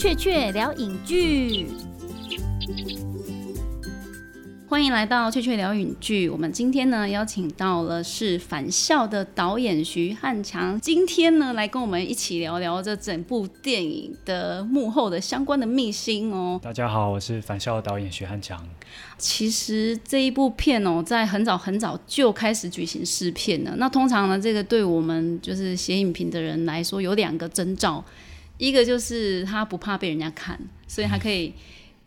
[0.00, 1.66] 雀雀聊影剧。
[4.66, 6.26] 欢迎来到雀雀聊影剧。
[6.26, 16.58] 我们今天呢邀请到了是《返校》的导演徐汉强，今天呢来跟我们一起聊聊这整部电影的幕后的相关的秘辛哦。
[16.62, 18.66] 大家好，我是《返校》的导演徐汉强。
[19.18, 23.74] 其实这一部片哦，在很早很早就开始举行试片了。
[23.76, 28.02] 那通常呢，这个对我们就是写影评的人来说，有两个征兆，
[28.60, 31.52] 一个就是他不怕被人家看，所以他可以。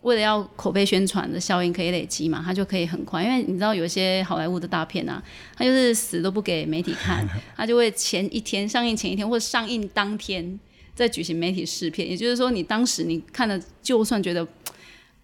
[0.03, 3.23] 为了要口碑宣传的效应可以累积嘛，他就可以很快。
[3.23, 5.23] 因为你知道有些好莱坞的大片啊，
[5.55, 10.59] 他就是死都不给媒体看， 他就会前一天上映前一天或者上映当天
[10.93, 12.05] 再举行媒体试片。
[12.05, 14.45] 也就是说，你当时你看了，就算觉得。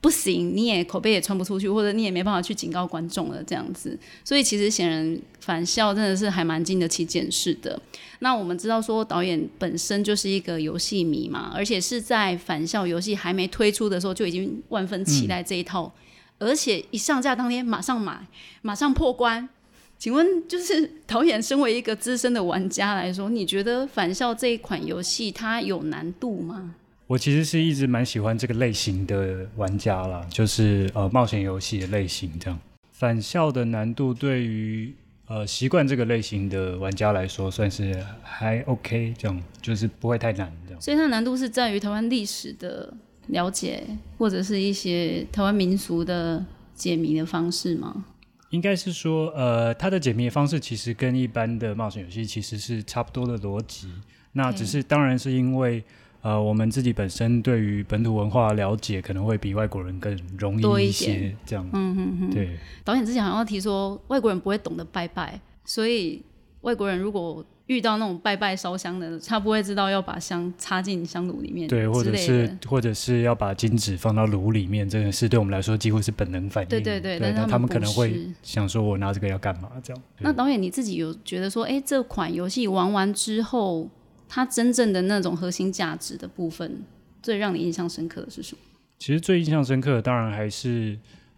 [0.02, 3.98] 不行，你也口碑也传不出去，或者你也没办法去警告观众了，这样子。
[4.24, 7.80] 所以其实显然返校真的是还蛮经得起检视的。
[8.20, 15.94] 那我们知道说导演本身就是一个游戏迷嘛，而且是在返校游戏还没推出的时候就已经万分期待这一套，
[16.38, 18.26] 而且一上架当天马上买，
[18.62, 19.50] 马上破关。
[19.98, 26.76] 请问，就是导演身为一个资深的玩家来说，你觉得返校这一款游戏它有难度吗？
[27.10, 32.60] 我其实是一直蛮喜欢这个类型的玩家啦，就是呃冒险游戏的类型这样。
[32.92, 34.94] 返校的难度对于
[35.26, 40.80] 呃习惯这个类型的玩家来说，算是还 OK 这样，就是不会太难这样。
[40.80, 42.94] 所以它难度是在于台湾历史的
[43.30, 43.82] 了解，
[44.20, 48.06] 或者是一些台湾民俗的解谜的方式吗？
[48.52, 53.88] 应该是说，呃，它的解谜方式其实跟一般的冒险游戏其实是差不多的逻辑，
[54.34, 55.84] 那只是当然是因为。
[56.22, 61.66] 呃，我们自己本身对于本土文化了解可能会比外国人更容易一些，这样。
[61.72, 62.30] 嗯嗯嗯。
[62.30, 62.58] 对。
[62.84, 66.22] 导演之前好像提说，外国人不会懂得拜拜，所以
[66.62, 76.70] 外国人如果遇到那种拜拜烧香的，他不会知道要把香插进香炉里面，对，或者是或者是要把金纸放到炉里面，这个事对我们来说几乎是本能反应。
[76.70, 77.18] 对对对。
[77.18, 79.70] 但他们可能会想说，我拿这个要干嘛？
[79.82, 80.04] 这样。
[80.18, 83.88] 那导演你自己有觉得说，哎，这款游戏玩完之后？
[84.30, 86.84] 它真正的那种核心价值的部分，
[87.24, 88.62] 最让你印象深刻的是什么？
[89.00, 90.96] 其实最印象深刻的，当然还是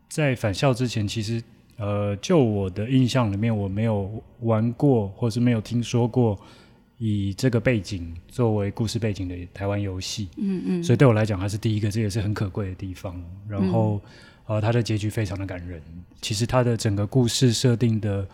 [0.10, 1.08] 在返校之前。
[1.08, 1.42] 其实，
[1.78, 6.38] 呃，就我的印象里面，我没有玩过，或是没有听说过
[6.98, 10.28] 以这个背景作为故事背景的台湾游戏。
[10.36, 10.84] 嗯嗯。
[10.84, 13.24] 所以对我来讲，它是第一个，这也是很可贵的地方。
[13.48, 14.02] 然后，
[14.48, 15.82] 呃，它的结局非常的感人。
[16.22, 18.28] 其实，它的整个故事设定的。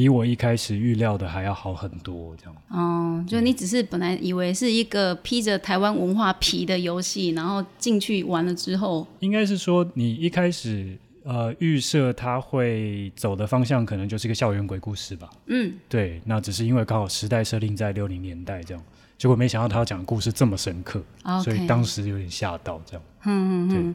[0.00, 2.56] 比我一开始预料的还要好很多，这样。
[2.70, 15.28] 哦，就你只是本来以为是一个披着台湾文化皮的游戏，然后进去玩了之后，应该是说你一开始呃预设它会走的方向可能就是一个校园鬼故事吧。
[15.48, 18.82] 嗯，对，那只是因为刚好时代设定在六零年代这样，
[19.20, 21.04] 结果没想到他要讲的故事这么深刻，
[21.44, 23.02] 所以当时有点吓到这样。
[23.26, 23.94] 嗯嗯嗯。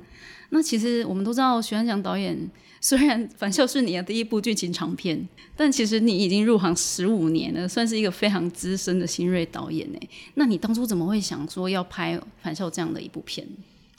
[0.52, 2.47] 那其实我们都知道徐安祥导演。
[2.80, 10.09] 虽然《返校》是你的第一部剧情长片，但其实你已经入行十五年了，算是一个非常资深的新锐导演诶。
[10.36, 13.47] 那你当初怎么会想说要拍《返校》这样的一部片？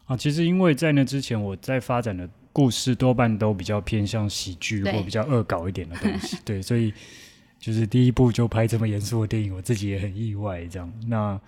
[0.05, 6.95] 啊，其实因为在那之前，我在发展的故事多半都比较偏向喜剧或比较恶搞一点的东西， 对，所以
[7.67, 10.65] 就是第一部就拍这么严肃的电影，我自己也很意外。
[10.67, 11.41] 这样，那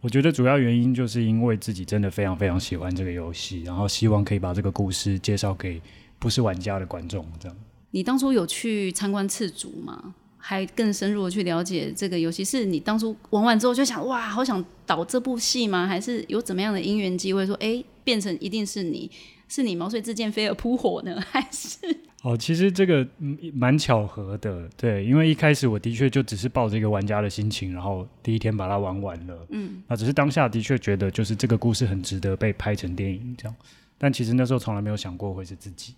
[0.00, 5.82] 我觉得主要原因就是因为自己真的非常非常喜欢这个游戏，然后希望可以把这个故事介绍给。
[6.16, 7.56] 不是玩家的观众这样。
[7.90, 10.14] 你当初有去参观次主吗？
[10.38, 12.42] 还更深入的去了解这个游戏？
[12.42, 15.86] 是你当初玩完之后就想哇，好想导这部戏吗？
[15.86, 19.10] 还是有怎么样的因缘机会说，哎，变成一定是你
[19.48, 21.20] 是你毛遂自荐飞蛾扑火呢？
[21.30, 21.76] 还是？
[22.24, 23.06] 哦，其实这个
[23.52, 33.54] 蛮巧合的，对，因为一开始我的确就只是抱着一个玩家的心情，然后第一天把它玩完了，嗯，那只是当下的确觉得就是这个故事很值得被拍成电影这样，
[33.98, 35.94] 但其实那时候从来没有想过会是自己。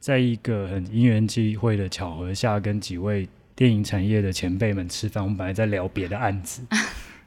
[0.00, 5.22] 在一个很因缘际会的巧合下，跟几位电影产业的前辈们吃饭。
[5.22, 6.60] 我们本来在聊别的案子，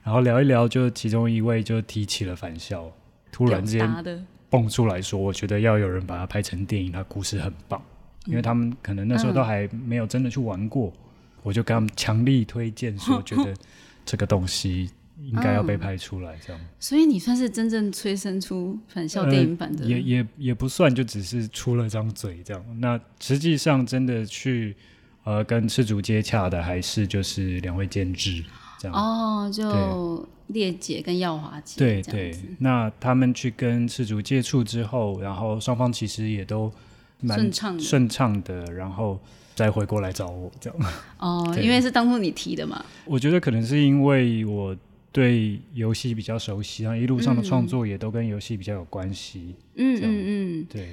[0.04, 2.92] 然后聊一聊，就其中一位就提起了返校，
[3.32, 7.82] 突然之间蹦出来说：“我觉得要有人把它拍成电影，它故事很棒。”
[8.26, 10.92] 因为他们可能那时候都还没有真的去玩过，
[11.44, 13.54] 我就跟他们强力推荐说：“觉得
[14.06, 14.90] 这个东西。”
[15.24, 16.60] 应该要被拍出来，这样。
[16.80, 22.80] 所以你算是真正催生出返校电影版的，也也也不算，就只是出了张嘴这样。
[22.80, 24.76] 那实际上真的去
[25.24, 28.44] 呃跟赤足接洽的，还是就是两位监制
[28.80, 28.98] 这样。
[28.98, 31.78] 哦，就烈姐跟耀华姐。
[31.78, 32.36] 对对。
[32.58, 36.72] 那他们去跟赤足接触之后，然后双方其实也都蛮
[37.28, 39.20] 顺畅顺畅的，然后
[39.56, 40.80] 再回过来找我这样。
[41.20, 42.84] 哦， 因为是当初你提的嘛。
[43.06, 44.76] 我觉得可能是因为我。
[45.14, 49.54] 对游戏比较熟悉，然后一路上的创作也都跟游戏比较有关系。
[49.76, 50.04] 嗯嗯
[50.62, 50.88] 嗯，对，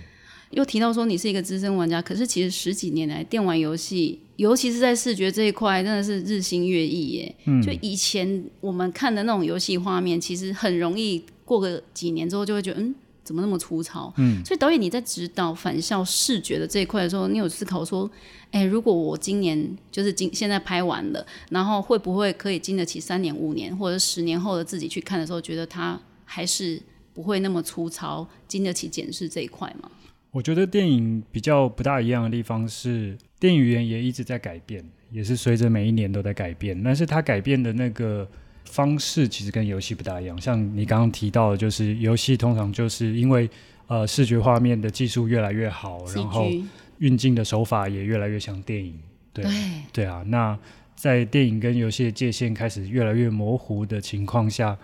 [0.50, 7.32] 又提到说你是一个资深玩家，可是其实十几年来电玩游戏，尤其是在视觉这一块，真的是日新月异耶。
[7.44, 12.92] 嗯就以前我们看的那种游戏画面，其实很容易过个几年之后就会觉得，嗯，
[13.28, 14.10] 怎么那么粗糙？
[14.16, 18.10] 嗯，所以导演你在指导返校视觉的这一块的时候，你有思考说，
[18.52, 26.80] 哎，如果我今年就是今现在拍完了，然后会不会可以经得起三年、五年或者十年后的自己去看的时候，觉得它还是
[27.12, 29.90] 不会那么粗糙，经得起检视这一块吗？
[30.30, 36.82] 我觉得电影比较不大一样的地方是，电影语言也一直在改变，也是随着每一年都在改变。
[36.82, 38.26] 但是它改变的那个
[38.70, 40.40] 方式其实跟游戏不大一样。
[40.40, 43.48] 像你刚刚提到的，就是游戏通常就是因为
[43.86, 46.46] 呃视觉画面的技术越来越好，然后
[46.98, 48.98] 运镜的手法也越来越像电影。
[49.32, 49.52] 对对，
[49.92, 50.58] 对啊，那
[50.94, 54.76] 在电影跟游戏的界限开始越来越模糊的情况下，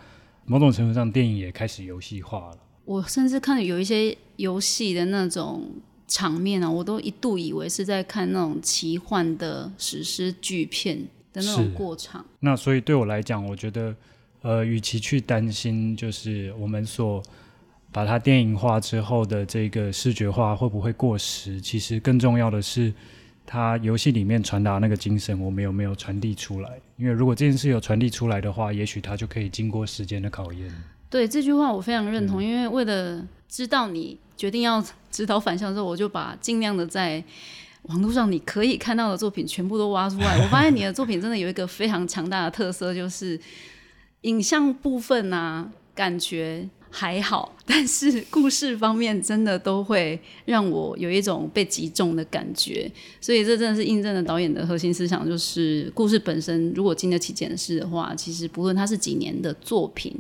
[0.46, 2.58] 某种程度上电影也开始游戏化了。
[2.84, 5.64] 我甚至看有一些游戏的那种
[6.06, 12.25] 场面啊，我都一度以为是在看那种奇幻的史诗巨片的那种过场。
[12.40, 13.94] 那所以对我来讲，我觉得，
[14.40, 17.22] 呃，与其去担心就是我们所
[17.92, 22.92] 把它电影化之后的这个视觉化会不会过时，其实更重要的是，
[23.44, 26.70] 它游戏里面传达那个精神，我们有没有传递出来？
[26.96, 30.72] 因为如果这件事有传递出来的话，也许它就可以经过时间的考验。
[31.10, 37.22] 对这句话我非常认嗯同，因为为了知道你决定要指导反向之后，我就把尽量的在
[37.84, 40.42] 网络上你可以看到的作品全部都挖出来。
[40.42, 43.38] 我发现你的作品真的有一个非常强大的特色，就是
[44.22, 52.90] 影像部分啊，感觉还好，但是故事方面真的都会让我有一种被击中的感觉。
[53.20, 60.14] 所以这真的是印证了导演的核心思想，就是故事本身如果经得起检视的话，其实不论它是几年的作品。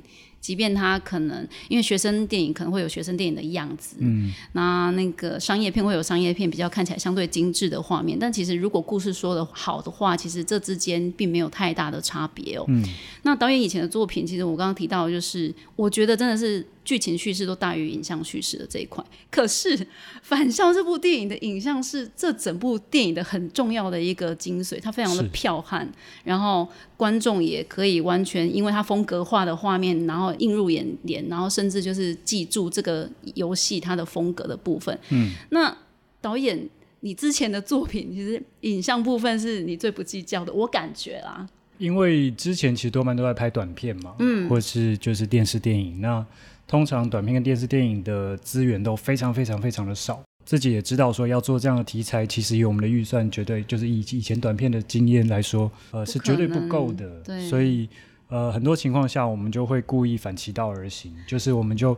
[0.44, 12.64] 即便他可能因为学生电影可能会有学生电影的样子，嗯，那那个商业片会有商业片比较看起来相对精致的画面，但其实如果故事说的好的话，其实这之间并没有太大的差别哦。
[12.68, 12.84] 嗯，
[13.22, 19.02] 那导演以前的作品，其实我刚刚提到，就是我觉得真的是剧情叙事都大于影像叙事的这一块。
[19.30, 19.78] 可是
[20.22, 25.86] 《反校》这部电影的影像是这整部电影的很重要的一个精髓，它非常的是剽悍，
[26.24, 34.98] 然后观众也可以完全因为它风格化的画面，然后映入眼帘，然后甚至就是记住这个游戏它的风格的部分。
[35.10, 35.76] 嗯，那
[36.20, 36.68] 导演，
[37.00, 41.46] 你之前的作品其实影像部分是你最不计较的，我感觉啦。
[41.76, 46.00] 因为之前其实多半都在拍短片嘛，嗯，或是就是电视电影。
[46.00, 46.24] 那
[46.66, 50.22] 通常短片跟电视电影的资源都非常非常非常的少。
[50.44, 57.08] 自己也知道说要做这样的题材，其实以我们的预算，绝对就是以以前短片的经验来说，呃，是绝对不够的。
[57.22, 57.88] 对所以
[58.28, 61.96] 呃，很多情况下我们就会故意反其道而行，就是我们就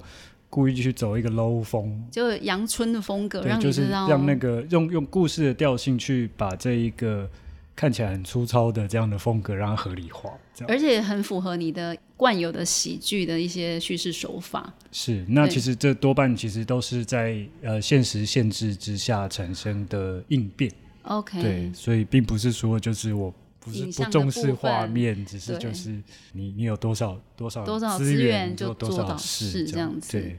[0.48, 7.28] 故意去走一个 low 风，就阳春的风格，对，让就是让那个用用故事的调性去把这一个
[7.76, 10.32] 看起来很粗糙的这样的风格让它合理化。
[10.66, 14.72] 而且很符合你的惯有的喜剧的一些叙事手法。
[14.90, 23.30] 是，那其实这多半其实都是在呃现实限制之下产生的应变，OK，对，所以并不是说就是我
[23.60, 25.90] 不是不重视画面，只是就是
[26.32, 30.12] 你你有多少多少多少资资源就做多少事这样子。
[30.12, 30.38] 对，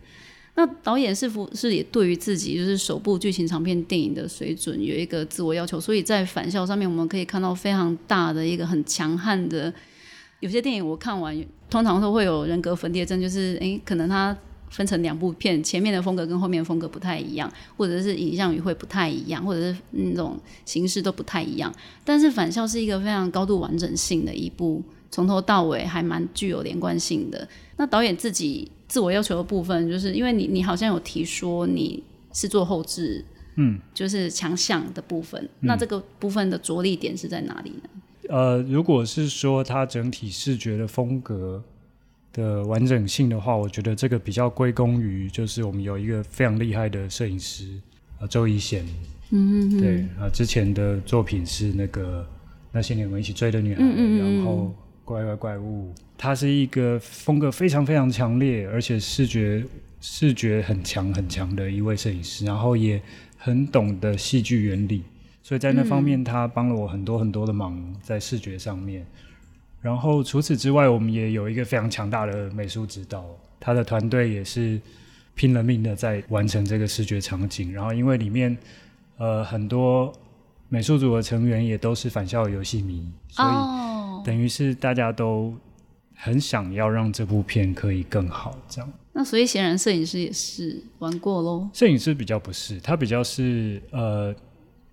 [0.58, 5.80] 那导演是否是也对于自己就是首部剧情长片电影的水准有一个自我要求？
[5.80, 9.72] 所以在返校上面，我们可以看到非常大的一个很强悍的。
[10.40, 11.40] 有些电影我看完，
[11.70, 14.36] 通常都会有人格分裂症，就是诶，可能它
[14.72, 21.72] 分成两部片，前面的风格跟后面的风格不太一样，或者是影像语会不太一样，或者是那种形式都不太一样。
[22.04, 27.48] 但是返校是一个非常高度完整性的一部，从头到尾还蛮具有连贯性的。
[27.78, 32.04] 那导演自己自我要求的部分，就是因为你你好像有提说你
[32.34, 33.24] 是做后置，
[33.56, 37.90] 嗯，就是强项的部分，那这个部分的着力点是在哪里呢？
[38.30, 41.64] 呃，如果是说它整体视觉的风格
[42.34, 47.66] 的完整性的话，我觉得这个比较归功于就是我们有一个非常厉害的摄影师
[48.20, 48.86] 呃周一贤，
[49.32, 52.28] 嗯嗯嗯，对啊，之前的作品是那个
[52.72, 54.76] 那些年我们一起追的女孩，嗯嗯嗯然后
[55.06, 59.64] 怪怪怪物，它是一个风格非常非常强烈，而且视觉
[60.02, 63.00] 视觉很强很强的一位摄影师，然后也
[63.38, 65.04] 很懂得戏剧原理，
[65.44, 69.06] 所以在那方面他帮了我很多很多的忙，在视觉上面。
[69.80, 73.24] 然后除此之外，我们也有一个非常强大的美术指导，
[73.60, 74.82] 他的团队也是
[75.36, 77.72] 拼了命的在完成这个视觉场景。
[77.72, 78.58] 然后因为里面
[79.18, 80.12] 呃很多
[80.68, 85.54] 美术组的成员也都是返校游戏迷，所以，等于是大家都
[86.20, 88.92] 很想要让这部片可以更好，这样。
[89.14, 91.70] 那所以显然摄影师也是玩过喽。
[91.74, 94.36] 摄影师比较不是，他比较是呃，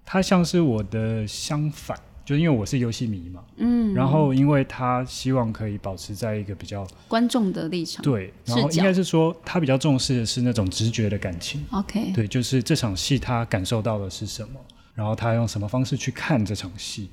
[0.04, 11.62] 他像是我的相反，就因为我是游戏迷嘛，嗯，然后因为他希望可以保持在一个比较观众的立场，对，然后应该是说他比较重视的是那种直觉的感情。
[11.72, 14.60] OK，对，就是这场戏他感受到的是什么，
[14.94, 17.10] 然后他用什么方式去看这场戏。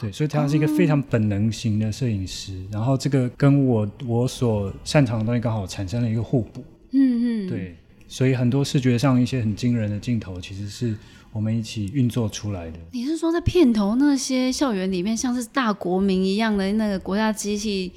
[0.00, 6.64] 对，所以他是一个非常本能型的摄影师，然后这个跟我我所擅长的东西刚好产生了一个互补。
[6.92, 7.76] 嗯嗯，对，
[8.08, 10.96] 所以很多视觉上一些很惊人的镜头，其实是
[11.32, 12.78] 我们一起运作出来的。
[12.92, 17.92] 你是说在片头那些校园里面，像是大国民一样的那个国家机器，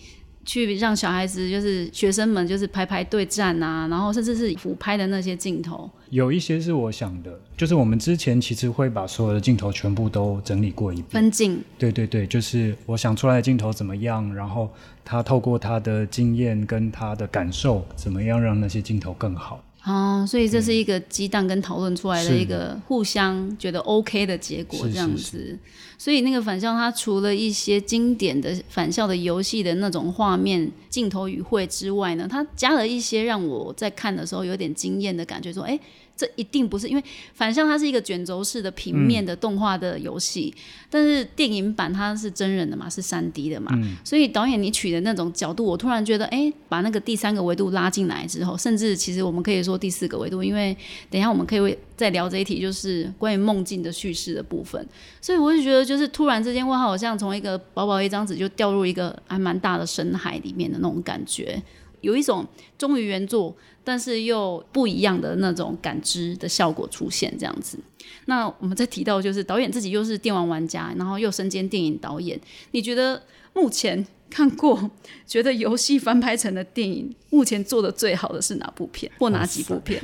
[0.45, 11.07] 去让小孩子就是学生们就是排排对战啊，然后甚至是俯拍的那些镜头，有一些是我想的，就是我们之前其实会把所有的镜头全部都整理过一遍。
[11.09, 14.69] 分镜，对对对，就是我想出来的镜头怎么样，然后
[15.05, 19.63] 他透过他的经验跟他的感受，怎么样让那些镜头更好。
[19.85, 25.59] 哦，所以这是一个激荡跟讨论出来的一个互相觉得 OK 的结果，这样是子。
[25.97, 35.79] 所以那个返校，它除了一些经典的返校的游戏的那种画面、镜头语汇之外呢，它加了一些让我在看的时候有点惊艳的感觉，说，哎。
[36.15, 37.03] 这一定不是，因为
[37.33, 40.53] 反向它是一个卷轴式的平面的动画的游戏，
[40.89, 43.71] 但是电影版它是真人的嘛，是三 D 的嘛，
[44.03, 50.77] 所以导演你取的那种角度，我突然觉得，哎，把那个第三个维度拉进来之后，甚至其实我们可以说第四个维度，因为
[51.09, 54.87] 等一下我们可以再聊这一题，就是关于梦境的叙事的部分。
[55.19, 61.61] 所以我就觉得，就是突然之间，我好像从一个薄薄一张纸就掉入一个还蛮大的深海里面的那种感觉，
[62.01, 62.45] 有一种
[62.77, 67.77] 忠于原作，但是又不一样的那种感知的效果出现，这样子。
[68.25, 72.39] 那我们再提到，就是导演自己又是电玩玩家，然后又身兼电影导演，
[72.71, 73.21] 你觉得
[73.53, 74.89] 目前看过
[75.27, 80.01] 觉得游戏翻拍成的电影，目前做的最好的是哪部片，或哪几部片？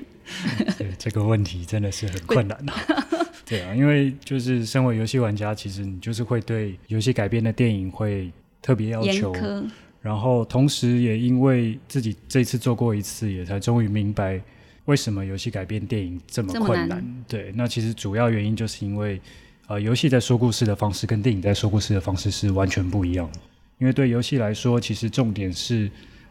[0.77, 3.07] 对这个问题真的是很困难啊。
[3.45, 8.31] 对啊，因为就是身为游戏玩家，其实你就是会对游戏改编的电影会
[8.61, 9.63] 特别要严求，苛，
[10.01, 14.41] 然后同时也因为自己这次做过一次，也才终于明白
[14.85, 19.19] 为什么游戏改编电影这么这么困难对，那其实主要原因就是因为
[19.67, 23.39] 呃，游戏在说故事的方式跟电影在说故事的方式是完全不一样的。
[23.77, 25.89] 因为对游戏来说，其实重点是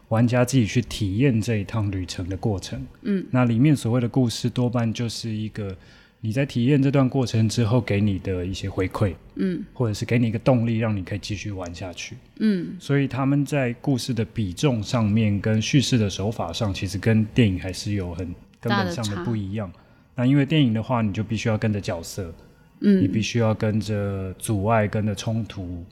[0.09, 2.85] 玩家自己去体验这一趟旅程的过程。
[3.03, 5.75] 嗯，那里面所谓的故事多半就是一个
[6.21, 12.17] 你在体验这段过程之后给你的一些回馈，嗯，或者是给你一个动力，让你可以继续玩下去。
[12.39, 19.71] 嗯，所以他们在故事的比重上面跟叙事的手法上，其实跟电影还是有很根本上的不一样。
[20.15, 22.33] 那因为电影的话，你就必须要跟着角色，
[22.81, 25.85] 嗯，你必须要跟着阻碍、跟着冲突，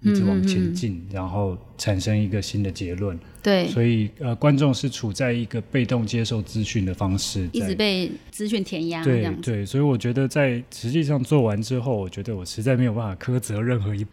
[0.00, 3.18] 一直往前进，然后产生一个新的结论。
[3.42, 9.34] 对，所以呃，观众是处在一个被动接受资讯的方式，一直被资讯填压这对。
[9.42, 14.12] 对，所以我觉得在实际上做完之后，我觉得我实在没有办法苛责任何一部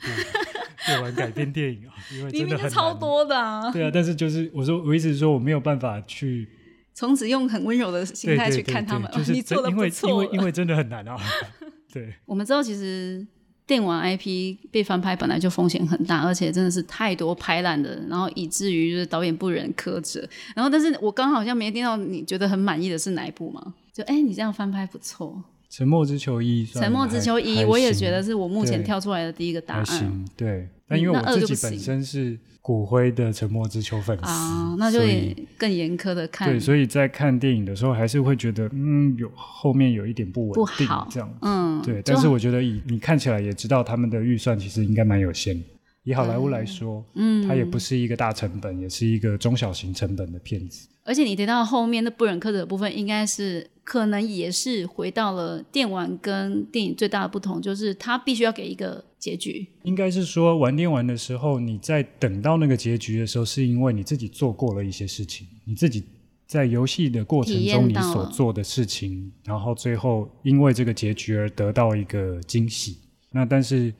[0.85, 2.71] 电玩 改编电影啊，因为明明就真的很。
[2.71, 3.71] 超多的啊！
[3.71, 6.47] 对啊，但是就是我说，我一直说我没有办法去
[6.93, 11.17] 从此用很温柔的心态去看他们，就是哦、你做的真因为因为因为真的很难啊。
[11.91, 13.25] 对，我们知道，其实
[13.67, 20.19] 电玩 IP 被翻拍本来就风险很大，而且真的是太多拍烂的，然后以至于就是导演不忍苛责。
[20.55, 23.73] 然后，但是我刚好像没听到你觉得很满意的是哪一部吗？
[23.91, 30.67] 就哎、你这样翻拍不错，沉默之球一《沉默之球一》我也觉得是我目前跳出来的第一个答案，对。
[30.87, 34.99] 但因为我自己本身是骨灰的沉默之丘粉丝啊，那就
[35.57, 36.59] 更严苛的看对，。
[36.59, 41.37] 所以在看电影的时候，还是会觉得，嗯，有后面有一点不不稳定好这样。
[41.41, 45.61] 嗯，对，但是我觉得以你看起来也知道他们的预算其实应该蛮有限。
[46.03, 50.87] 以好莱坞来说，嗯，它也不是一个大成本，也是一个中小型成本的片子。
[51.03, 59.65] 而且你提到后面那不忍苛责的部分，应该是可能也是回到了电玩跟电影最大的不同，就是它必须要给一个结局。
[59.83, 66.03] 应该是说玩电玩的时候，你在等到那个结局的时候，是因为你自己做过了一些事情，你自己
[66.47, 72.97] 在游戏的过程中你所做的事情，然后最后因为这个结局而得到一个惊喜。
[73.31, 73.93] 那但是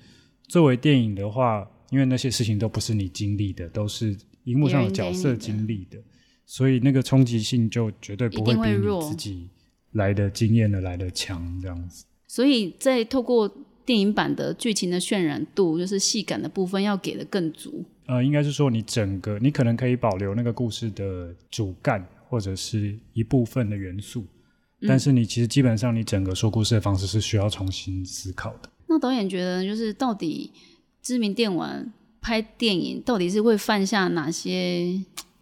[0.47, 5.99] 作为电影的话，因为那些事情都不是你经历的，都是荧幕上的角色经历的，
[6.47, 9.49] 所以那个冲击性就绝对不会比弱你自己
[9.95, 12.05] 来的经验的来的强，这样子。
[12.27, 13.49] 所以在透过
[13.83, 17.83] 电影版的剧情的渲染度，就是戏感的部分要给的更足。
[18.07, 24.21] 呃，应该是说你整个，你可能可以保留那个故事的主干或者是一部分的元素，
[24.81, 28.69] 嗯但是你其实基本上你整个说故事的方式是需要重新思考的。
[28.87, 30.51] 那导演觉得，就是到底
[31.01, 35.01] 知名电玩拍电影到底是会犯下哪些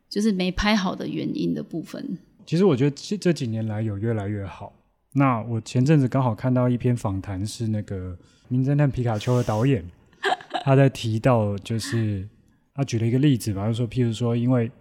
[0.10, 2.18] 就是没拍好的原因的部分？
[2.46, 4.74] 其实我觉得这这几年来有越来越好。
[5.14, 8.14] 那我前阵子刚好看到一篇访谈，是那个
[8.48, 9.86] 《名侦探皮卡丘》的导演，
[10.64, 12.28] 他在提到，就是
[12.74, 14.72] 他举了一个例子吧，就说，譬如说，因为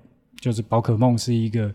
[0.40, 1.72] 就是宝可梦是一个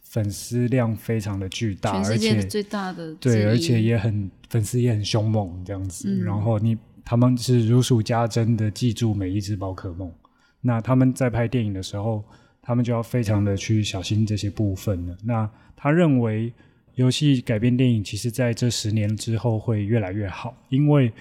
[0.00, 6.22] 粉丝量非常的巨大，而且最大的对，而且也很粉丝也很凶猛这样子。
[6.24, 10.10] 然后你他们是如数家珍的记住每一只宝可梦。
[10.62, 12.24] 那他们在拍电影的时候，
[12.68, 15.16] 他们就要非常的去小心这些部分了。
[15.24, 16.52] 那他认为。
[16.98, 21.12] 游戏改编电影，其实在这十年之后会越来越好，因为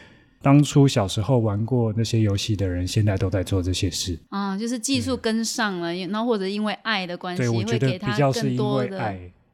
[0.42, 8.98] 当初小时候玩过那些游戏的人，现在都在做这些事啊，就是技术跟上了，然后或者因为爱的关系，会给他更多的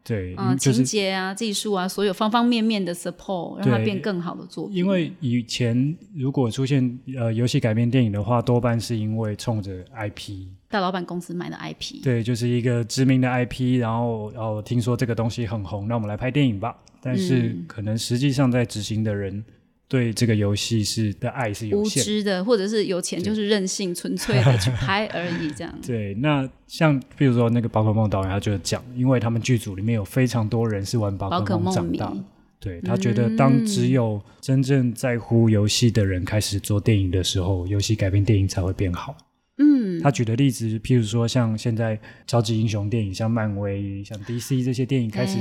[0.03, 4.75] 对，嗯，情节啊、技术啊，所有方方面面的 support，让它变更好的作品。
[4.75, 10.47] 因为以前如果出现呃游戏改编电影的话，多半是因为冲着 IP。
[10.69, 16.75] 大老板公司买的 IP，对，就是一个知名的 IP，然后哦，听说这个东西很红，那我们来拍电影吧。
[16.99, 19.43] 但是可能实际上在执行的人
[19.87, 25.71] 对这个游戏是的爱是有限，无知的，或者是有钱就是任性，纯粹的去拍而已，这样。
[25.85, 32.11] 对，那像比如说那个宝可梦导演，他就讲，因为他们剧组里面有非常多人是玩宝可梦长大，
[32.59, 39.15] 对他觉得当只有真正在乎游戏的人开始做电影的时候，游戏改编电影才会变好。
[39.59, 45.37] 嗯，他举的例子，譬如说像现在超级英雄电影，像漫威、像 DC 这些电影开始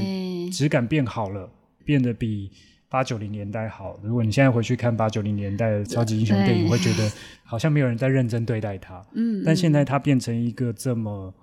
[0.51, 1.51] 质感变好了，
[1.87, 2.51] 变得比
[2.93, 3.99] 八九零年代好。
[4.03, 7.11] 如果你现在回去看八九零年代的超级英雄电影，会觉得
[7.43, 9.03] 好像没有人在认真对待它。
[9.15, 11.35] 嗯，但现在它变成一个这么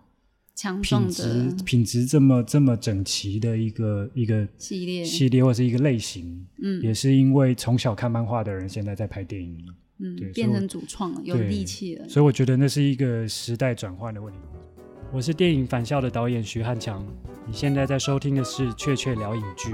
[0.54, 9.74] 强品质、品质这么这么整齐的一个一个系列系列或是一个类型，嗯，也是因为从小看漫画的人现在在拍电影了。
[10.02, 12.08] 嗯，变成主创了，有力气了。
[12.08, 14.40] 所以我觉得那是一个时代转换的问题。
[15.12, 17.04] 我是电影《返校》的导演徐汉强，
[17.48, 19.74] 你现在在收听的是《雀雀聊影剧》。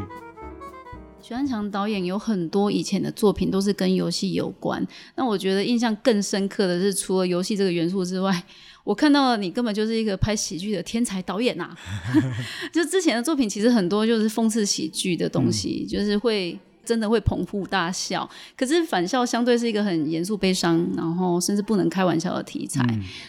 [1.27, 4.85] 徐安强导演有很多以前的作品都是跟游戏有关。
[5.16, 8.44] 那我觉得印象更深刻的是，除了游戏这个元素之外，
[8.83, 11.75] 我看到了你根本就是一个拍喜剧的天才导演呐！
[12.72, 16.59] 就之前的作品其实很多就是讽刺喜剧的东西，就是会。
[16.85, 22.85] 真的会捧腹大笑，可是返校相对是一个很严肃、悲伤，然后甚至不能开玩笑的题材。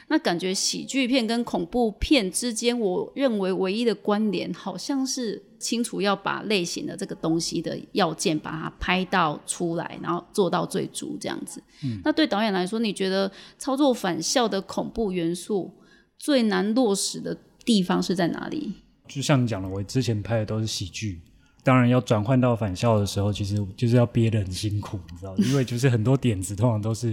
[0.09, 11.63] 那感觉喜剧片跟恐怖片之间，我认为唯一的关联，好像是清楚要把类型的这个东西的要件，把它拍到出来，然后做到最足这样子。
[12.05, 15.75] 那对导演来说，你觉得操作反校的恐怖元素
[16.19, 18.73] 最难落实的地方是在哪里？
[19.09, 21.21] 就像你讲的，我之前拍的都是喜剧。
[21.63, 27.13] 当然要转换到返校的时候，其实就是要憋得很辛苦，你知道因为就是很多点子通常都是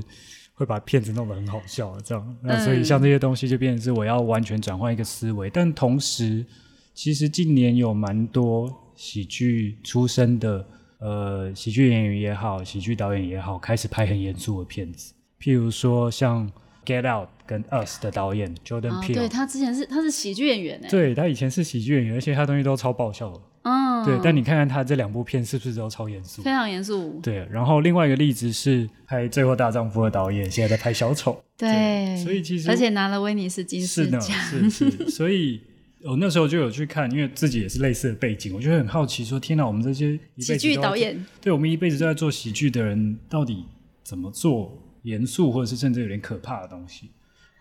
[0.54, 2.38] 会把片子弄得很好笑，这样。
[2.44, 5.50] 那所以像这些东西就变成是我要完全转换一个思维。
[5.50, 6.46] 但同时，
[6.94, 10.66] 其实近年有蛮多喜剧出身的，
[11.00, 15.14] 呃，喜剧演员也好，喜剧导演也好，开始拍很严肃的片子。
[15.42, 16.48] 譬如说像
[16.86, 23.42] 《Get Out》跟《Us》的导演 Jordan Peele，对他之前是他是喜剧演员哎，对他以前是喜剧演员，而且他东西都超爆笑的。
[23.64, 26.42] 嗯，对，但你看看他这两部片是不是都超严肃？
[26.42, 27.20] 非常严肃。
[27.24, 31.32] 对，然后另外一个例子是拍《最后大丈夫》的导演，现在在拍《小丑》。
[31.58, 34.22] 对，所以其实而且拿了威尼斯金狮奖。
[34.22, 35.62] 是是，所以
[36.04, 43.66] 我那时候就有去看，因为自己也是类似的背景，我就很好奇，说天哪，我们这些喜剧导演，对我们一辈子都在做喜剧的人，到底
[44.04, 47.10] 怎么做严肃，或者是甚至有点可怕的东西？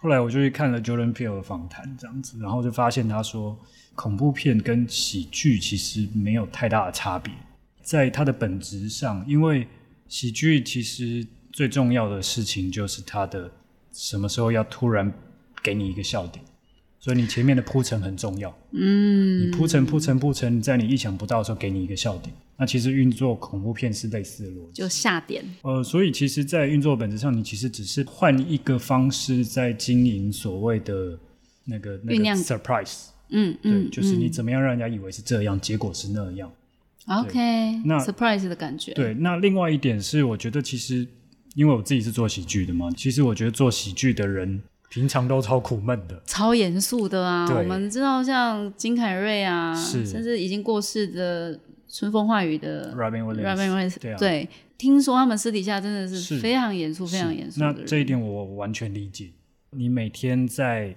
[0.01, 3.59] 后来我就去看了 Jordan Peele 的访谈，这样子，然后就发现他说。
[3.95, 7.31] 恐怖片跟喜剧其实没有太大的差别，
[7.83, 9.69] 在它的本质上，因为
[10.09, 13.53] 喜剧其实最重要的事情就是它的
[13.93, 15.13] 什么时候要突然
[15.63, 16.43] 给你一个笑点，
[17.03, 18.57] 所以你前面的铺陈很重要。
[18.71, 22.33] 嗯，你铺陈铺陈铺陈，在你意想不到的时候给你一个笑点。
[22.57, 25.45] 那其实运作恐怖片是类似的逻辑，就下点。
[25.63, 31.19] 呃，所以其实，在运作本质上，你其实只是换一个方式在经营所谓的
[31.65, 33.07] 那个那个 surprise。
[33.31, 36.49] 嗯嗯，对，就是你怎么样让人家以为是这样，结果是那样。
[37.07, 38.93] OK，那 surprise 的感觉。
[38.93, 41.05] 对，那另外一点是，我觉得其实
[41.57, 44.63] 因为我自己是做喜剧的嘛，其实我觉得做喜剧的人
[44.93, 47.49] 平常都超苦闷的，超严肃的啊。
[47.57, 57.61] 我们知道像金凯瑞啊，甚至已经过世的春风化雨的 Robin Williams，对啊，对，听说他们私底下真的是非常严肃，非常严肃。
[57.61, 59.31] 那这一点我完全理解。
[59.71, 60.95] 你每天在。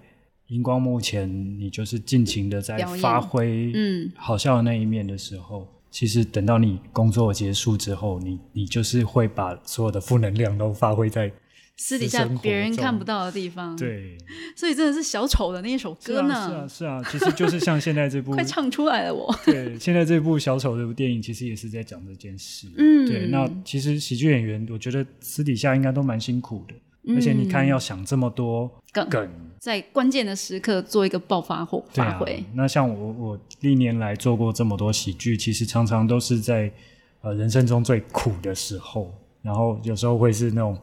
[0.50, 1.28] 荧光幕前，
[1.60, 11.32] 你就是尽情的在发挥，嗯，好笑的那一面的时候，其实等到你工作结束之后，你你就是会把所有的负能量都发挥在
[11.78, 13.76] 私底下别人看不到的地方。
[13.76, 14.18] 对，
[14.56, 16.48] 所以真的是小丑的那一首歌呢。
[16.48, 19.34] 是啊，是啊，其实就是像现在这部， 快唱出来了我。
[19.46, 22.68] 对，现在这部小丑这部电影其实也是在讲这件事。
[22.78, 23.28] 嗯，对。
[23.28, 32.42] 那其实喜剧演员，我觉得私底下应该都蛮辛苦的，而且你看要想这么多梗，在关键的时刻做一个爆发或发挥。
[32.54, 36.72] 那像我，我历年来做过这么多喜剧，其实常常都是在
[37.20, 40.78] 呃人生中最苦的时候，然后有时候会是那种。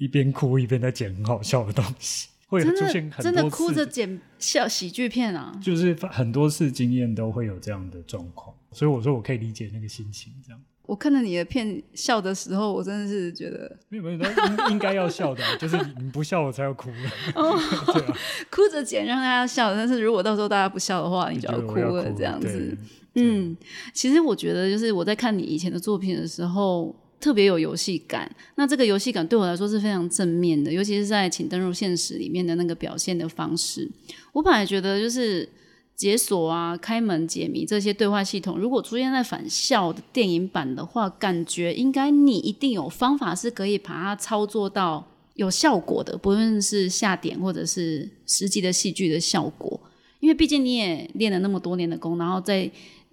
[0.00, 10.32] 一边哭一边在剪很好笑的东西， 会出现很多真的哭着剪笑喜剧片啊，就是很多次经验都会有这样的状况，所以我说我可以理解那个心情。
[10.42, 16.88] 这样，我看到你的片笑的时候，我真的是觉得没有没有，应应该要笑的， 就是你不笑我才要哭。
[17.34, 17.58] 哦，
[17.92, 18.16] 对啊，
[18.50, 22.74] 哭着剪让大家笑，但是如果到时候大家不笑的话，你就要哭了这样子。
[23.16, 23.54] 嗯，
[23.92, 26.96] 其实我觉得就是我在看你以前的作品的时候。
[27.20, 33.86] 特别有游戏感，那这个游戏感对我来说是非常正面的，尤其是在请登入现实里面的那个表现的方式。
[34.32, 35.46] 我本来觉得就是
[35.94, 49.78] 解锁啊、开门解谜这些对话系统，如果出现在返校的电影版的话，感觉应该你一定有方法是可以把它操作到有效果的，不论是下点或者是实际的戏剧的效果。
[50.20, 52.70] 因为毕竟你也练了那么多年的功，然后在。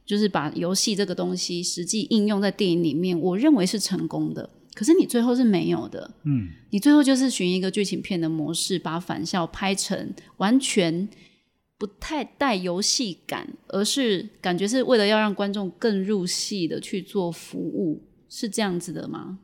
[0.08, 4.50] 就是把游戏这个东西实际应用在电影里面，我认为是成功的。
[4.74, 11.10] 可是你最后是没有的，嗯，你最后就是寻一个剧情片的模式，把返校拍成完全
[11.78, 19.40] 不太带游戏感，而是感觉是为了要让观众更入戏的去做服务，是这样子的吗？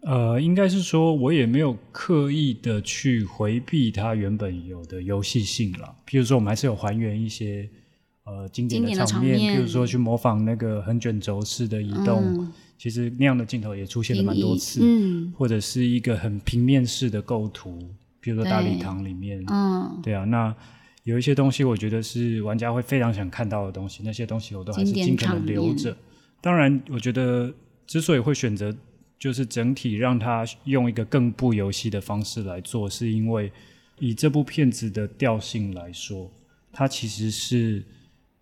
[0.00, 5.94] 呃，应该是说，我也没有刻意的去回避它原本有的游戏性了。
[6.08, 7.68] 譬如说，我们还是有还原一些。
[8.28, 14.80] 呃，经典的场面，比如说去模仿那个横卷轴式的移动，其实那样的镜头也出现了蛮多次。
[14.82, 17.78] 嗯，或者是一个很平面式的构图，
[18.20, 20.54] 比如说大礼堂里面，嗯，对啊，那
[21.04, 25.96] 有一些东西，我觉得是玩家会非常想看到的东西，那些东西我都还是尽可能留着。
[26.42, 27.50] 当然，我觉得
[27.86, 28.76] 之所以会选择
[29.18, 33.50] 就是整体让它用一个更不游戏的方式来做，是因为
[33.98, 36.30] 以这部片子的调性来说，
[36.70, 37.82] 它其实是。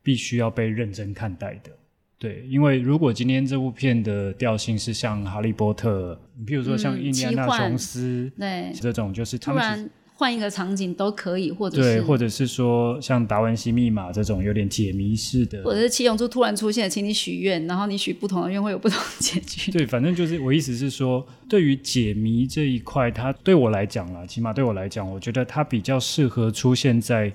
[0.07, 1.71] 必须要被认真看待的，
[2.17, 19.73] 对，因为如果今天这部片的调性是像《哈利波特》，你譬如说像《印第安纳琼斯》对这种，就是突然换一个场景都可以，或者对，或者是说像《达文西密码》这种有点解谜式的，或者是七龙珠突然出现，请你许愿，然后你许不同的愿会有不同的结局。
[19.73, 27.33] 对，反正就是我意思是说，对于解谜这一块，它对我来讲啦，起码对我来讲，我觉得它比较适合出现在。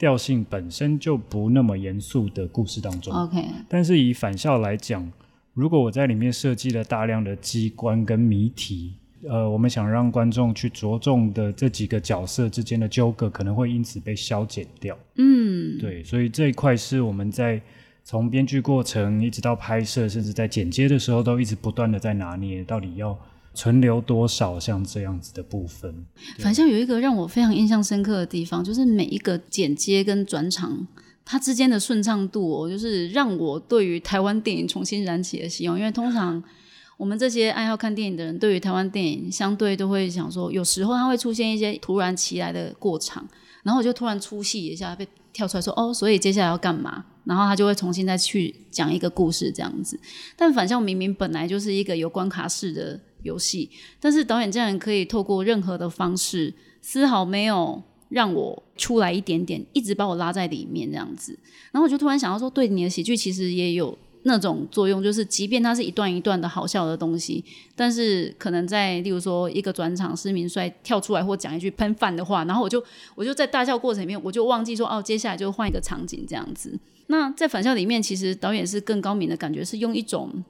[0.00, 3.44] 调性本身就不那么严肃的故事当中，OK。
[3.68, 5.12] 但是以返校来讲，
[5.52, 8.94] 如果我在里面设计了大量的机关跟谜题，
[9.28, 14.98] 呃，我们想让观众去着重的这几个角色之间的纠葛，可能会因此被消减掉。
[15.16, 17.60] 嗯，对，所以这一块是我们在
[18.02, 23.14] 从编剧过程一直到拍摄，甚至在剪接的时候，都一直不断的在拿捏，到底要。
[23.52, 26.06] 存留多少像这样子的部分？
[26.38, 30.86] 反正有一个让我非常印象深刻的地方，就是每一个剪接跟转场，
[31.24, 35.76] 它之间的顺畅度，就是让我对于台湾电影重新燃起了希望。
[35.76, 36.42] 因为通常
[36.96, 43.28] 我们这些爱好看电影的人，对于台湾电影相对都会想说，有时候它会出现一些突然起来的过场，
[43.64, 47.04] 然后我就突然出戏一下，被跳出来说哦，所以接下来要干嘛？
[47.24, 49.98] 然后他就会重新再去讲一个故事这样子。
[50.36, 53.00] 但反向明明本来就是一个有关卡式的。
[53.22, 61.38] 游戏，但是导演竟然可以透过任何的方式，丝毫没有让我出来一点点，一直把我拉在里面这样子。
[61.72, 67.44] 然后我就突然想到说，对你的喜剧其实也有那种作用，就是即便它是一段一段的好笑的东西，
[67.76, 72.82] 但是可能在例如说一个转场，施明帅跳出来或讲一句喷饭的话，然后我就
[73.14, 76.78] 我就在大笑过程里面，我就忘记说哦，接下来就换一个场景这样子。
[77.06, 80.44] 那在反校里面，其实导演是更高明的感觉，是用一种。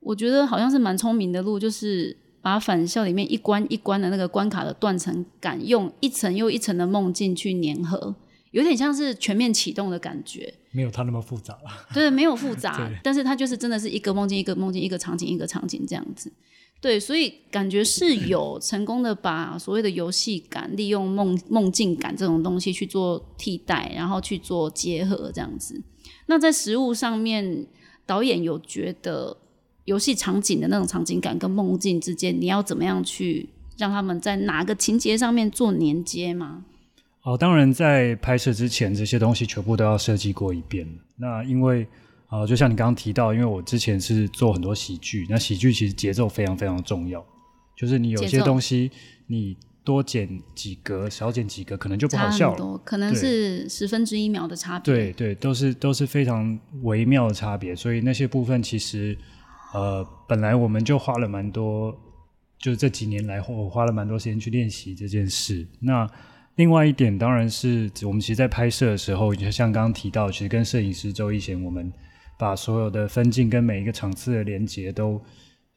[0.00, 8.16] 我觉得好像是蛮聪明的路，就是把返校里面一关一关的那个关卡的断层感，用一层又一层的梦境去粘合，
[8.50, 10.54] 有点像是全面启动的感觉。
[10.72, 11.86] 没有它那么复杂了。
[11.92, 16.32] 对，没有复杂， 但是它就是真的是一个梦境一个梦境一个场景一个场景这样子。
[16.80, 25.82] 对，所以感觉是有 成功的把所谓的游戏感利用梦梦境感这种东西去做替代，然后去做结合这样子。
[26.24, 27.66] 那在实物上面，
[28.06, 29.36] 导演有觉得。
[29.84, 36.64] 游戏场景的那种场景感跟梦境之间，你要怎么样去让他们在哪个情节上面做连接吗？
[37.22, 40.88] 哦，当然，在拍摄之前，这些东西全部都要设计过一遍。
[41.16, 41.86] 那因为
[42.28, 47.22] 啊，就像你刚刚提到，因为我之前是做很多喜剧，那喜剧其实节奏非常非常重要，
[47.76, 48.90] 就是你有些东西
[49.26, 52.56] 你多剪几格、少剪几格，可能就不好笑了。
[52.56, 54.94] 很多，可能是十分之一秒的差别。
[54.94, 59.18] 对对，都是都是非常微妙的差别，所以那些部分其实，
[59.72, 61.96] 呃，本来我们就花了蛮多，
[62.58, 65.66] 就是这几年来我花了蛮多时间去练习这件事。
[65.80, 66.08] 那
[66.56, 71.92] 另外一点当然是我们其实，在拍摄的时候，就像刚刚提到，其实跟摄影师周一贤，我们
[72.38, 75.22] 把所有的分镜跟每一个场次的连接都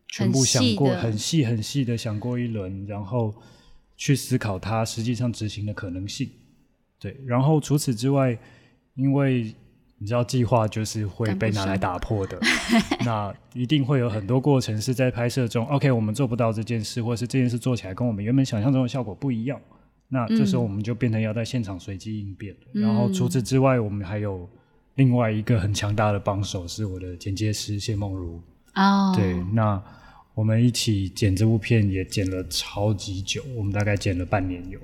[0.08, 3.34] 全部想过，很细的很细很细的想过一轮，然后
[3.95, 6.29] 去思考它实际上执行的可能性。
[6.99, 8.38] 对，然后除此之外，
[8.95, 9.53] 因为
[10.03, 12.37] 你知道计划就是会被拿来打破的，
[13.05, 19.57] 那一定会有很多过程是在拍摄中，OK，我们做不到这件事，或是这件事做起来跟我们原本想象中的效果不一样，
[20.09, 22.81] 那这时候我们就变成要在现场随机应变了。
[22.81, 24.45] 然后除此之外，我们还有
[24.95, 28.41] 另外一个很强大的帮手，是我的剪接师谢梦如。
[28.75, 29.81] 哦，对，那
[30.33, 34.77] 我们一起剪这部片也剪了超级久，我们大概剪了半年有。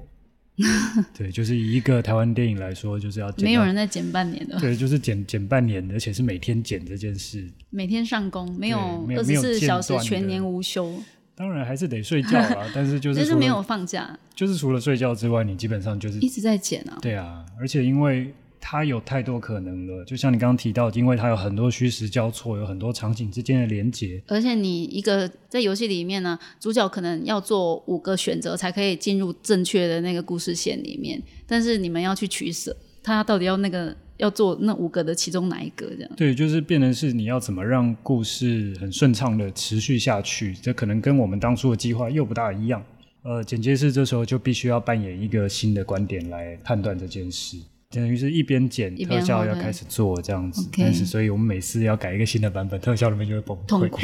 [1.17, 10.93] 对，就是以一个台湾电影来说，就是要没有人在剪半年的，对，就是剪剪半年，而且是每天剪这件事， 每天上工，没有二十四小时全年无休，
[11.35, 12.69] 当然还是得睡觉啊。
[12.75, 16.97] 但是就是 就是没有放假，就是除了睡觉之外，你基本上就是一直在剪啊。
[17.01, 36.11] 对啊，而且因为它有太多可能了，就像你刚刚提到，因为它有很多虚实交错，有很多场景之间的连接，而且你一个在游戏里面呢，主角可能要做五个选择才可以进入正确的那个故事线里面，但是你们要去取舍，他到底要那个要做那五个的其中哪一个这样？
[36.17, 42.83] 对，就是变成是你要怎么让故事很顺畅的持续下去，这可能跟我们当初的计划又不大一样。
[43.21, 47.57] 呃，剪接师这时候就必须要扮演一个新的观点来判断这件事，
[47.91, 53.65] 等于是一边剪特效要开始做这样子，但是所以我们每次要改一个新的版本，特效里面就会崩溃。
[53.65, 53.99] 痛苦。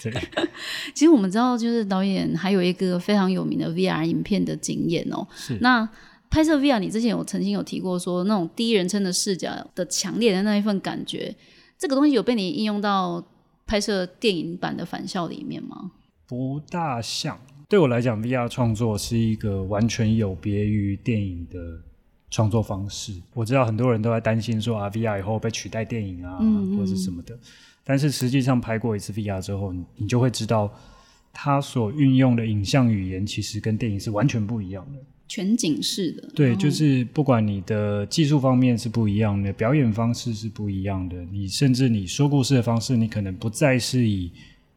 [0.00, 0.12] 对，
[0.94, 5.26] 其实我们知道，就是导演还有一个非常有名的 VR 影片的经验哦。
[5.34, 5.88] 是那
[6.30, 11.34] 拍摄 VR，你之前有曾经有提过说，那种第一人称的视角的强烈的那一份感觉，
[11.76, 13.24] 这个东西有被你应用到
[13.66, 15.90] 拍摄电影版的《返校》里面吗？
[16.28, 17.40] 不大像。
[17.68, 21.58] 对我来讲，VR 创作是一个完全有别于电影的
[22.30, 23.12] 创作方式。
[23.34, 27.38] 我知道很多人都在担心说啊，VR 以后被取代电影啊，嗯嗯或者是什么的。
[27.84, 30.72] 但是实际上拍过一次 VR 之后，你你就会知道，
[31.32, 34.98] 它所运用的影像语言其实跟电影是完全不一样的。
[35.28, 44.30] 全景式的，对，就是不管你的技术方面是不一样的，表演方式是不一样的，你甚至你说故事的方式，你可能不再是以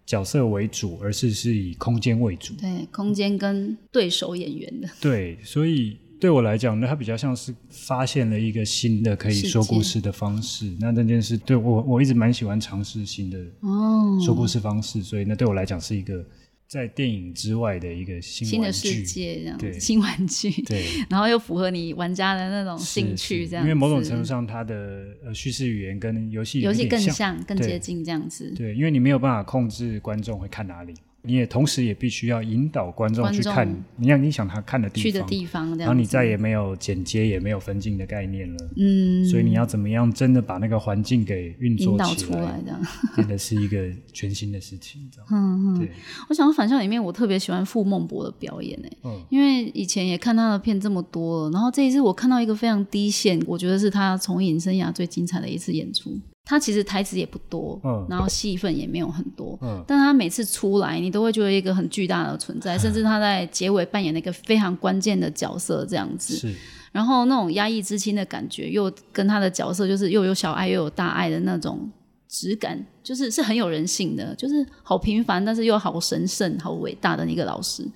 [0.08, 2.56] 角色为主，而是是以空间为主。
[2.56, 10.76] 对空间跟对手演员的，对，所以对我来讲呢，它比较像是发现了一个新的可以说故事的方式。
[10.80, 16.26] 那这件事对我我一直蛮喜欢尝试新的哦，说故事方式，所以那对我来讲是一个
[16.68, 18.72] 在电影之外的一个新新的。
[18.72, 27.42] 世界这样新玩具，对， 然后又符合你玩家的那种兴趣，这样子，是因为某种程度上，它的呃叙事语言跟游戏有游戏更像。
[27.46, 28.54] 更接近这样子。
[28.56, 36.10] 对，因为你没有办法控制观众会看哪里，你也同时也必须要引导观众去看你要你想他看的地方，去的地方，然后你。
[36.10, 38.58] 再也没有剪接，也没有分镜的概念了。
[38.78, 42.82] 嗯，所以你要怎么样真的把那个环境给运作出来这样。
[43.16, 45.28] 真的是一个全新的事情，这样。
[45.32, 45.92] 嗯嗯，对，
[46.28, 56.20] 我想到《返校》里面，我特别喜欢傅孟博的表演诶、嗯因为以前也看他的片这么多了，然后这一次我看到一个非常低线，我觉得是他从影生涯最精彩的一次演出。
[56.50, 66.36] 他其实台词也不多，嗯然后戏份也没有很多，嗯但他每次出来，你都会觉得一个很巨大的存在，甚至他在结尾扮演了一个非常关键的角色，这样子。
[66.36, 66.56] 是，
[66.92, 71.88] 然后那种压抑之心的感觉，又跟他的角色就是又有小爱又有大爱的那种
[72.28, 77.88] 质感，就是是很有人性的，就是好平凡，但是又好神圣、好伟大的一个老师。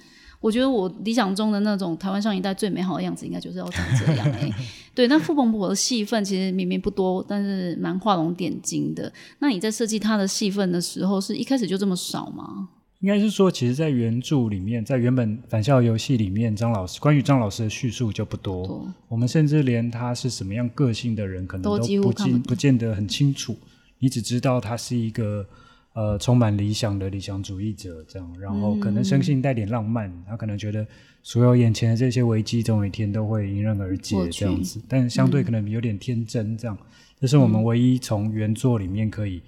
[0.43, 4.51] 我觉得我理想中的那种台湾上一代最美好的样子，应该就是要长这样哎、
[4.93, 9.09] 对，那傅鹏博的戏份其实明明不多，但是蛮画龙点睛的。
[9.39, 12.67] 那你在设计他的戏份的时候，是一开始就这么少吗？
[12.99, 18.85] 应该是说，其实，在原著里面，在原本返校游戏里面，张老师关于张老师的叙述就不多。
[19.07, 23.55] 我们甚至连他是什么样个性的人，可能都不看不懂尽不见得很清楚。
[23.99, 25.45] 你只知道他是一个
[25.93, 30.85] 呃充满理想的理想主义者，这样，然后可能生性带点浪漫，他可能觉得
[31.21, 34.81] 所有眼前的这些危机，总有一天都会迎刃而解这样子。
[34.87, 36.77] 但相对可能有点天真，这样，
[37.19, 39.41] 这是我们唯一从原作里面可以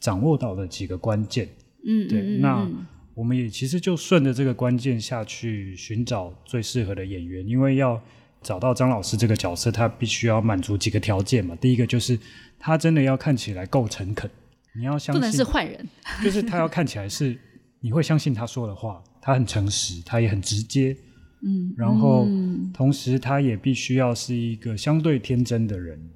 [0.00, 1.48] 掌握到的几个关键。
[1.84, 8.00] 嗯，对，那嗯我们也其实就顺着这个关键下去寻找最适合的演员，因为要
[8.40, 11.56] 找到张老师这个角色，他必须要满足几个条件嘛。
[11.56, 12.16] 第一个就是
[12.60, 14.30] 他真的要看起来够诚恳，
[14.74, 15.88] 你要相信不能是，坏人，
[16.22, 17.38] 就是他要看起来是
[17.80, 20.96] 你会相信他说的话，他很诚实，他也很直接。
[21.40, 22.26] 嗯，然后
[22.74, 26.10] 同时他也必须要是一个相对天真的人，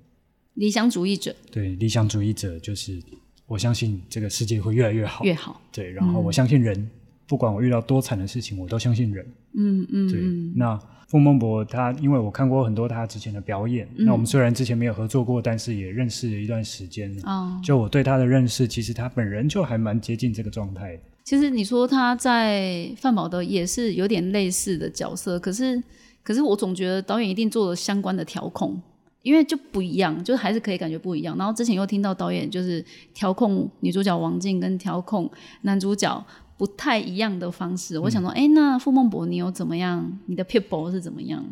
[0.54, 1.34] 理想主义者。
[1.50, 3.00] 对，理想主义者就是
[3.46, 5.60] 我相信这个世界会越来越好，越好。
[5.70, 6.90] 对，然后我相信人，
[7.32, 9.26] 不管我遇到多惨的事情，我都相信人。
[9.54, 10.20] 嗯嗯，对。
[10.54, 17.22] 那付孟博他，因为我看过很多他之前的表演，那我们虽然之前没有合作过，但是也认识了一段时间了。
[17.24, 21.00] 哦，就我对他的认识，其实他本人就还蛮接近这个状态。
[21.24, 25.82] 其实你说他在范宝德也是有点类似的角色，可是
[26.22, 28.78] 可是我总觉得导演一定做了相关的调控，
[29.22, 31.34] 因为就不一样，就还是可以感觉不一样。
[31.38, 35.30] 然后之前又听到导演就是调控女主角王静跟调控
[35.62, 40.18] 男主角不太一样的方式，我想说，哎，那傅孟博你有怎么样？
[40.26, 41.44] 你的 people 是怎么样？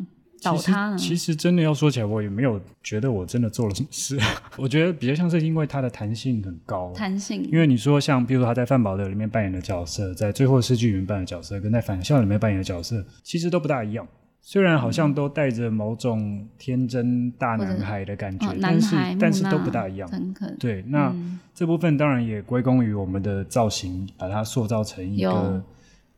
[0.42, 0.96] 倒他呢？
[0.96, 4.18] 其实真的要说起来，我也没有觉得我真的做了什么事。
[4.56, 7.46] 我觉得比较像是因为他的弹性很高，弹性。
[7.52, 14.06] 因为你说像，比如说他在《范宝德》里面扮演的角色，在《最后诗句》里面扮演的角色，跟在《反校》里面扮演的角色，其实都不大一样。
[14.40, 20.10] 虽然好像都带着某种天真大男孩的感觉，但是但是都不大一样。
[20.58, 21.14] 对，那
[21.54, 25.62] 这部分当然也归功于我们的造型，把它塑造成一个。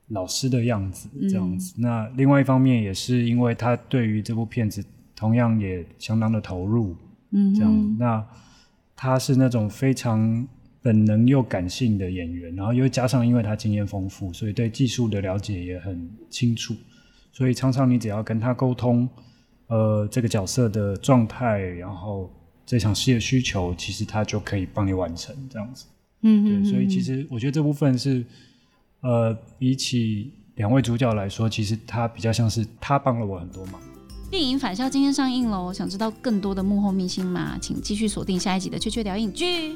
[0.08, 4.84] 老师的样子这样子，那另外一方面也是因为他对于这部片子
[5.16, 6.94] 同样也相当的投入，
[7.30, 8.26] 嗯，这样，那
[8.94, 10.46] 他是那种非常
[10.82, 16.74] 本能又感性的演员，然后又加上因为他经验丰富，所以对技术的了解也很清楚，
[17.32, 19.08] 所以常常你只要跟他沟通，
[19.66, 22.30] 呃，这个角色的状态，然后
[22.64, 25.86] 这场戏的需求，其实他就可以帮你完成这样子，
[26.20, 28.24] 嗯，对，所以其实我觉得这部分是。
[29.04, 33.80] 呃，比起两位主角来说，其实他比较像是他帮了我很多忙。
[34.30, 37.58] 电影《返校》今天上映喽，想知道更多的幕后秘辛吗？
[37.60, 39.72] 请继续锁定下一集的《雀雀聊影剧》。